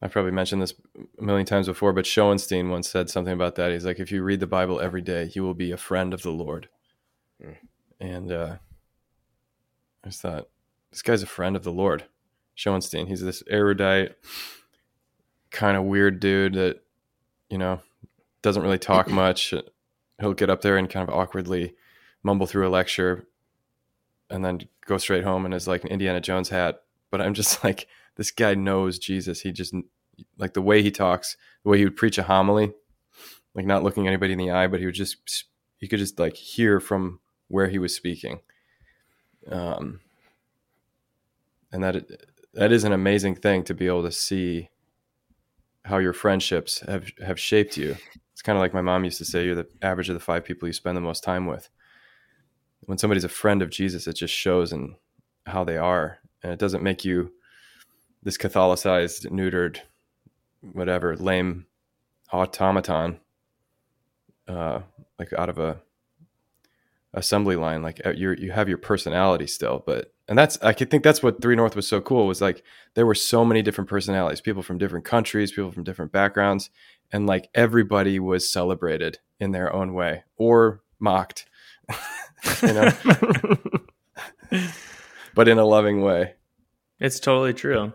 [0.00, 0.74] I've probably mentioned this
[1.18, 3.72] a million times before, but Schoenstein once said something about that.
[3.72, 6.22] He's like, if you read the Bible every day, you will be a friend of
[6.22, 6.68] the Lord.
[7.40, 7.52] Hmm.
[8.00, 8.56] And uh,
[10.04, 10.48] I just thought,
[10.90, 12.04] this guy's a friend of the Lord.
[12.54, 13.06] Schoenstein.
[13.06, 14.16] He's this erudite,
[15.50, 16.82] kind of weird dude that,
[17.48, 17.80] you know,
[18.42, 19.54] doesn't really talk much.
[20.22, 21.74] He'll get up there and kind of awkwardly
[22.22, 23.26] mumble through a lecture
[24.30, 26.82] and then go straight home in his like an Indiana Jones hat.
[27.10, 29.40] But I'm just like, this guy knows Jesus.
[29.40, 29.74] He just
[30.38, 32.72] like the way he talks, the way he would preach a homily,
[33.54, 35.44] like not looking anybody in the eye, but he would just
[35.80, 38.40] you could just like hear from where he was speaking.
[39.50, 40.00] Um,
[41.72, 42.06] and that
[42.54, 44.68] that is an amazing thing to be able to see
[45.84, 47.96] how your friendships have have shaped you.
[48.42, 50.44] It's kind of like my mom used to say, you're the average of the five
[50.44, 51.68] people you spend the most time with.
[52.86, 54.96] When somebody's a friend of Jesus, it just shows in
[55.46, 57.30] how they are, and it doesn't make you
[58.24, 59.78] this Catholicized, neutered,
[60.60, 61.66] whatever, lame
[62.32, 63.20] automaton,
[64.48, 64.80] uh,
[65.20, 65.80] like out of a
[67.14, 67.80] assembly line.
[67.82, 71.42] Like you you have your personality still, but and that's I could think that's what
[71.42, 72.62] Three North was so cool was like
[72.94, 76.70] there were so many different personalities, people from different countries, people from different backgrounds,
[77.12, 81.46] and like everybody was celebrated in their own way or mocked,
[82.62, 82.92] you know,
[85.34, 86.34] but in a loving way.
[87.00, 87.92] It's totally true.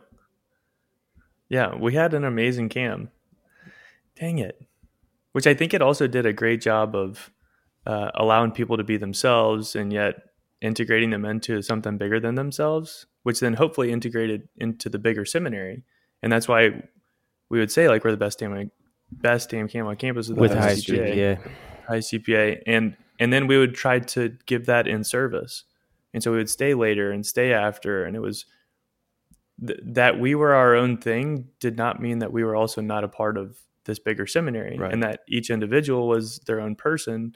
[1.50, 3.10] Yeah, we had an amazing cam.
[4.20, 4.62] Dang it.
[5.32, 7.32] Which I think it also did a great job of
[7.86, 10.27] uh, allowing people to be themselves and yet
[10.62, 15.84] integrating them into something bigger than themselves, which then hopefully integrated into the bigger seminary.
[16.24, 16.84] And that's why
[17.50, 18.72] we would say like we're the best damn
[19.12, 21.52] best damn camp on campus with, With high GPA, GPA.
[21.88, 25.64] high CPA, and and then we would try to give that in service,
[26.14, 28.46] and so we would stay later and stay after, and it was
[29.66, 33.04] th- that we were our own thing did not mean that we were also not
[33.04, 34.92] a part of this bigger seminary, Right.
[34.92, 37.36] and that each individual was their own person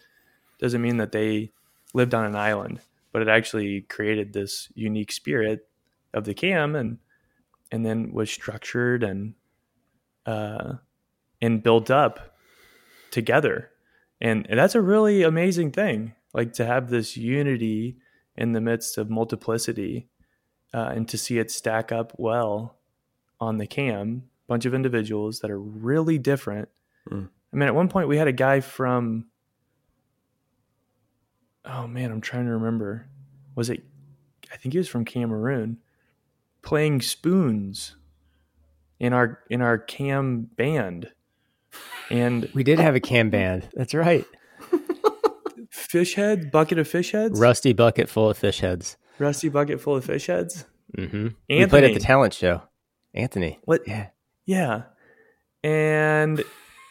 [0.60, 1.52] doesn't mean that they
[1.94, 2.82] lived on an island,
[3.12, 5.68] but it actually created this unique spirit
[6.14, 6.98] of the cam and
[7.72, 9.34] and then was structured and
[10.26, 10.74] uh
[11.42, 12.36] and built up
[13.12, 13.70] together.
[14.20, 17.98] And, and that's a really amazing thing, like to have this unity
[18.36, 20.08] in the midst of multiplicity
[20.74, 22.78] uh, and to see it stack up well
[23.40, 24.24] on the cam.
[24.48, 26.70] Bunch of individuals that are really different.
[27.10, 27.30] Mm.
[27.52, 29.26] I mean, at one point we had a guy from,
[31.66, 33.08] oh man, I'm trying to remember.
[33.56, 33.84] Was it,
[34.52, 35.78] I think he was from Cameroon,
[36.62, 37.96] playing spoons
[39.00, 41.10] in our in our cam band.
[42.10, 43.70] And We did have a cam band.
[43.74, 44.26] That's right.
[45.70, 48.98] fish heads, bucket of fish heads, Rusty bucket full of fish heads.
[49.20, 50.66] rusty bucket full of fish heads.
[50.98, 51.28] Mm-hmm.
[51.50, 52.64] We played at the talent show.
[53.14, 53.60] Anthony.
[53.66, 53.82] What?
[53.88, 54.08] Yeah.
[54.46, 54.84] Yeah,
[55.64, 56.44] and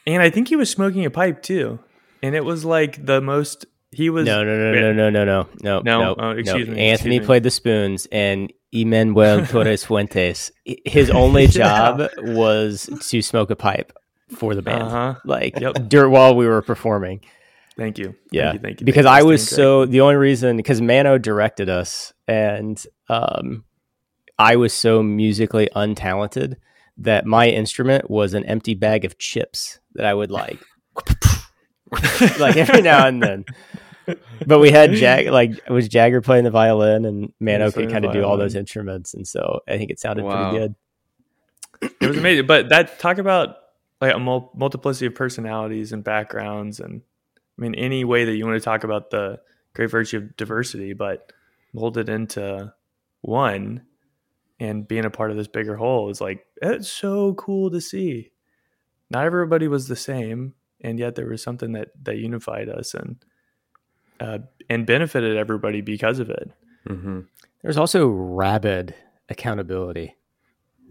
[0.07, 1.81] and I think he was smoking a pipe too,
[2.23, 3.66] and it was like the most.
[3.93, 6.01] He was No, no, no, no, no, no, no, no, No?
[6.03, 6.14] no.
[6.18, 6.74] Oh, excuse no.
[6.74, 7.26] me, Anthony excuse me.
[7.26, 10.53] played the spoons, and Emmanuel Torres Fuentes.
[10.64, 11.97] His only Yeah.
[11.97, 13.93] job was to smoke a pipe
[14.36, 15.14] for the band, Uh huh.
[15.24, 15.88] like Yep.
[15.88, 17.20] during while we were performing.
[17.76, 18.14] Thank you.
[18.30, 18.61] Yeah, Thank you.
[18.61, 18.84] Thank you.
[18.86, 23.64] because thank I was Staying so the only reason because Mano directed us, and um,
[24.38, 26.57] I was so musically untalented
[26.99, 30.61] that my instrument was an empty bag of chips that I would like
[32.38, 33.45] like every now and then.
[34.47, 38.12] But we had Jag like was Jagger playing the violin and Mano could kind of
[38.12, 40.51] do all those instruments, and so I think it sounded Wow.
[40.51, 41.93] pretty good.
[42.01, 42.47] it was amazing.
[42.47, 43.57] But that talk about
[44.01, 47.03] like a mul- multiplicity of personalities and backgrounds, and
[47.59, 49.41] I mean any way that you want to talk about the
[49.74, 51.32] great virtue of diversity, but
[51.72, 52.72] molded into
[53.20, 53.82] one
[54.59, 58.32] and being a part of this bigger whole is like it's so cool to see.
[59.11, 63.24] Not everybody was the same, and yet there was something that that unified us and
[64.20, 66.51] uh, and benefited everybody because of it.
[66.87, 67.20] hmm
[67.62, 68.95] There's also rabid
[69.28, 70.16] accountability.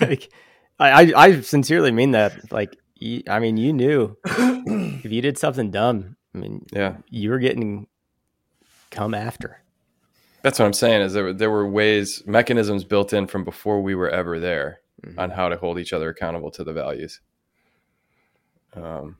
[0.00, 0.30] like,
[0.78, 2.52] I, I, I sincerely mean that.
[2.52, 7.30] Like, you, I mean, you knew if you did something dumb, I mean, Yeah, you
[7.30, 7.86] were getting
[8.90, 9.62] come after.
[10.42, 11.02] that's what I'm saying.
[11.02, 14.80] Is there were, there were ways, mechanisms built in from before we were ever there
[15.16, 17.20] on how to hold each other accountable to the values.
[18.74, 19.16] Um,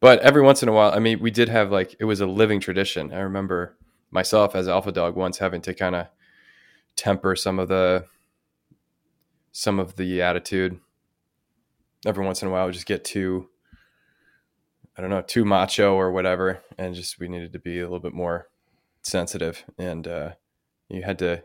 [0.00, 2.26] but every once in a while, I mean, we did have like it was a
[2.26, 3.12] living tradition.
[3.12, 3.76] I remember
[4.10, 6.06] myself as alpha dog once having to kind of
[6.96, 8.06] temper some of the
[9.52, 10.78] some of the attitude.
[12.04, 13.48] Every once in a while, I would just get too,
[14.96, 18.00] I don't know, too macho or whatever, and just we needed to be a little
[18.00, 18.48] bit more
[19.02, 20.30] sensitive, and uh,
[20.88, 21.42] you had to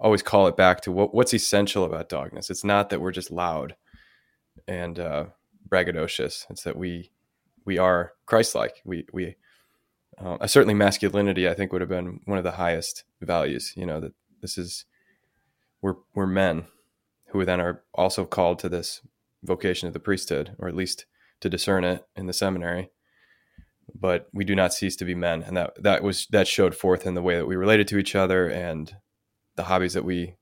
[0.00, 2.50] always call it back to what, what's essential about dogness.
[2.50, 3.76] It's not that we're just loud
[4.66, 5.26] and uh,
[5.72, 6.44] braggadocious.
[6.50, 7.10] It's that we
[7.64, 8.82] we are Christ-like.
[8.84, 9.36] We we
[10.18, 11.48] uh, certainly masculinity.
[11.48, 13.72] I think would have been one of the highest values.
[13.76, 14.84] You know that this is
[15.80, 16.66] we're we're men
[17.28, 19.00] who then are also called to this
[19.42, 21.06] vocation of the priesthood, or at least
[21.40, 22.90] to discern it in the seminary.
[23.94, 27.06] But we do not cease to be men, and that that was that showed forth
[27.06, 28.94] in the way that we related to each other and
[29.56, 30.36] the hobbies that we,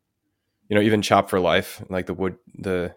[0.69, 2.95] you know, even chop for life, like the wood the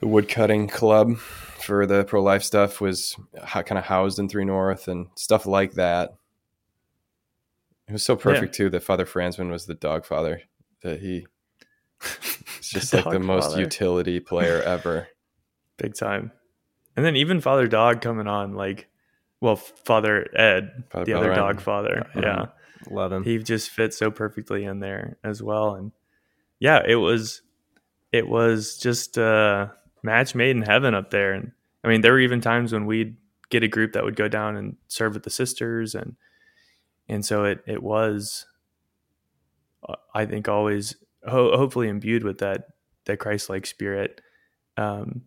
[0.00, 4.44] the wood cutting club for the pro life stuff was kind of housed in Three
[4.44, 6.14] North and stuff like that.
[7.88, 10.42] It was so perfect too that Father Franzman was the dog father.
[10.82, 11.26] That he,
[12.58, 13.60] it's just like the most father.
[13.60, 15.08] utility player ever.
[15.78, 16.32] big time.
[16.96, 18.88] And then even Father Dog coming on, like,
[19.40, 22.20] well, Father Ed, Father the other dog father, Yeah.
[22.20, 22.94] yeah, mm-hmm.
[22.94, 23.24] Love him.
[23.24, 25.76] he just fits so perfectly in there as well.
[25.76, 25.92] And
[26.58, 27.42] yeah, it was,
[28.10, 29.72] it was just a
[30.02, 31.32] match made in heaven up there.
[31.32, 31.52] And
[31.84, 33.16] I mean, there were even times when we'd
[33.50, 36.16] get a group that would go down and serve with the sisters, and
[37.08, 38.46] and so it it was,
[39.88, 40.96] uh, I think, always
[41.26, 42.68] ho- hopefully imbued with that
[43.06, 44.20] that Christ like spirit.
[44.76, 45.22] Um,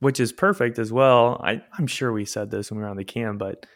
[0.00, 1.40] which is perfect as well.
[1.42, 3.66] I, I'm sure we said this when we were on the cam, but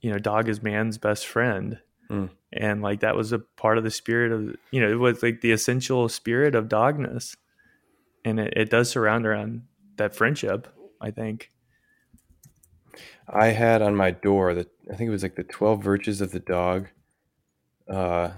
[0.00, 1.78] you know, dog is man's best friend.
[2.10, 2.30] Mm.
[2.52, 5.40] And like that was a part of the spirit of, you know, it was like
[5.40, 7.36] the essential spirit of dogness.
[8.26, 9.62] And it, it does surround around
[9.98, 10.66] that friendship,
[11.00, 11.52] I think.
[13.28, 16.32] I had on my door that I think it was like the twelve virtues of
[16.32, 16.88] the dog
[17.88, 18.30] uh,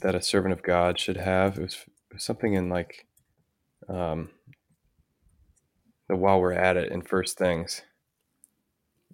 [0.00, 1.58] that a servant of God should have.
[1.58, 1.74] It was,
[2.10, 3.06] it was something in like
[3.88, 4.30] um,
[6.08, 7.82] the while we're at it in first things.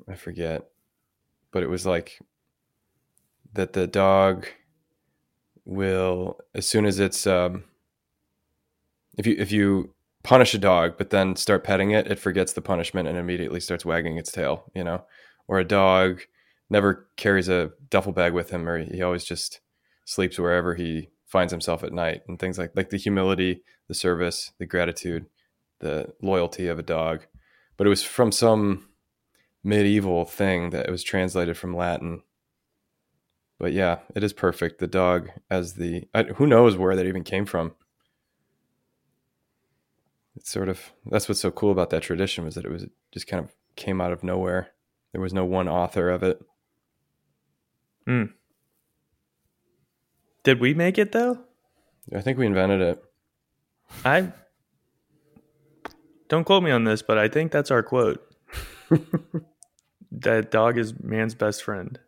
[0.09, 0.71] I forget,
[1.53, 2.21] but it was like
[3.53, 4.47] that the dog
[5.67, 7.65] will as soon as it's um,
[9.17, 12.63] if you if you punish a dog but then start petting it it forgets the
[12.63, 15.05] punishment and immediately starts wagging its tail you know?
[15.47, 16.23] Or a dog
[16.71, 19.61] never carries a duffel bag with him or he always just
[20.07, 24.53] sleeps wherever he finds himself at night and things like like the humility the service
[24.59, 25.27] the gratitude
[25.81, 27.27] the loyalty of a dog.
[27.77, 28.89] But it was from some
[29.63, 32.23] medieval thing that it was translated from latin.
[33.59, 34.79] But yeah it is perfect.
[34.79, 37.75] The dog as the I, who knows where that even came from
[40.45, 42.91] it's sort of that's what's so cool about that tradition was that it was it
[43.13, 44.73] just kind of came out of nowhere.
[45.13, 46.39] There was no one author of it.
[48.07, 48.25] Hmm.
[50.43, 51.39] Did we make it though?
[52.15, 53.03] I think we invented it.
[54.05, 54.33] I
[56.29, 58.23] don't quote me on this, but I think that's our quote.
[60.13, 61.99] that dog is man's best friend.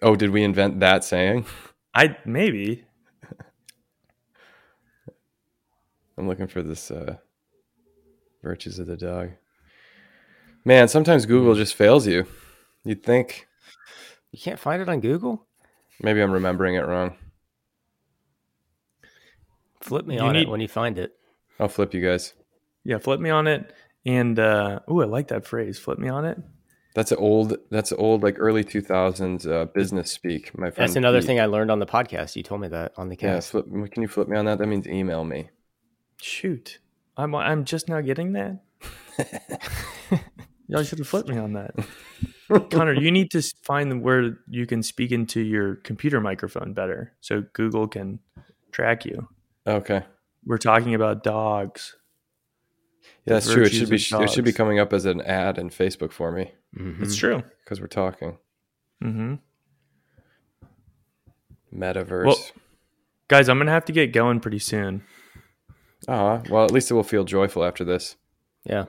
[0.00, 1.44] Oh, did we invent that saying?
[1.94, 2.85] I maybe.
[6.18, 7.16] I'm looking for this uh,
[8.42, 9.30] virtues of the dog.
[10.64, 12.26] Man, sometimes Google just fails you.
[12.84, 13.46] You'd think
[14.32, 15.46] You can't find it on Google.
[16.00, 17.16] maybe I'm remembering it wrong.
[19.80, 21.12] Flip me You on need- it when you find it.
[21.60, 22.34] I'll flip you guys.
[22.84, 23.72] Yeah, flip me on it.
[24.04, 25.78] And uh oh, I like that phrase.
[25.78, 26.38] Flip me on it.
[26.94, 27.56] That's an old.
[27.70, 30.56] That's old, like early 2000s uh, business speak.
[30.56, 30.88] My friend.
[30.88, 32.36] That's another Pete- thing I learned on the podcast.
[32.36, 33.66] You told me that on the Yeah, flip.
[33.90, 34.58] Can you flip me on that?
[34.58, 35.50] That means email me.
[36.20, 36.78] Shoot.
[37.16, 38.60] I'm I'm just now getting that.
[40.68, 41.72] Y'all should have flipped me on that.
[42.70, 47.12] Connor, you need to s- find where you can speak into your computer microphone better
[47.20, 48.18] so Google can
[48.72, 49.28] track you.
[49.66, 50.02] Okay.
[50.44, 51.96] We're talking about dogs.
[53.24, 53.62] Yeah, that's true.
[53.64, 56.30] It should be of it should be coming up as an ad in Facebook for
[56.32, 57.02] me Mhm.
[57.02, 57.42] It's true.
[57.64, 58.38] because we're talking
[59.02, 59.34] Mm-hmm.
[61.74, 62.26] metaverse.
[62.26, 62.36] Well-
[63.28, 65.02] Guys, I'm going to have to get going pretty soon.
[66.08, 68.16] Ah, well, at least it will feel joyful after this.
[68.64, 68.86] Yeah.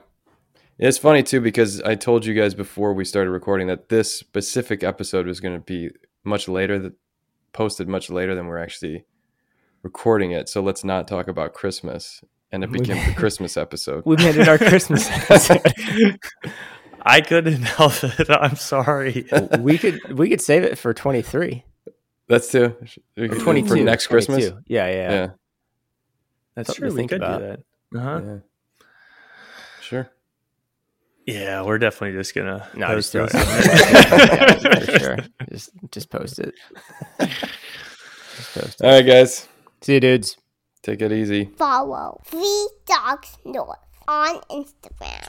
[0.78, 4.84] It's funny too because I told you guys before we started recording that this specific
[4.84, 5.90] episode was going to be
[6.22, 6.92] much later, that
[7.52, 9.04] posted much later than we're actually
[9.82, 10.48] recording it.
[10.48, 14.04] So let's not talk about Christmas, and it became the Christmas episode.
[14.06, 15.60] We made it our Christmas episode.
[17.02, 18.28] I couldn't help it.
[18.30, 19.26] I'm sorry.
[19.58, 21.64] we could we could save it for 23
[22.28, 22.76] That's too
[23.16, 24.48] or for 22 next Christmas.
[24.48, 24.62] 22.
[24.66, 25.10] Yeah, yeah.
[25.10, 25.30] Yeah,
[26.58, 26.90] That's Something true.
[26.90, 27.38] We think could about.
[27.40, 27.60] do that.
[27.98, 28.20] Uh-huh.
[28.24, 28.36] yeah.
[29.80, 30.10] Sure.
[31.24, 33.66] Yeah, we're definitely just going to No, post just throw this.
[33.66, 35.16] it yeah, sure.
[35.50, 36.54] Just just post it.
[37.20, 38.84] Just post it.
[38.84, 39.46] All right, guys,
[39.82, 40.36] See you, dudes.
[40.82, 41.44] take it easy.
[41.56, 43.78] Follow Three Dogs North
[44.08, 45.28] on Instagram.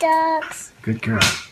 [0.00, 0.72] Dogs.
[0.82, 1.40] Good girl.